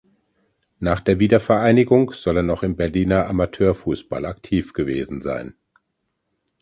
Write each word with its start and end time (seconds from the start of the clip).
Nach 0.79 0.99
der 0.99 1.19
Wiedervereinigung 1.19 2.11
soll 2.15 2.37
er 2.37 2.41
noch 2.41 2.63
im 2.63 2.75
Berliner 2.75 3.27
Amateurfußball 3.27 4.25
aktiv 4.25 4.73
gewesen 4.73 5.21
sein. 5.21 5.53